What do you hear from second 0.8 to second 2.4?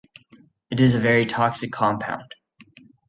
a very toxic compound.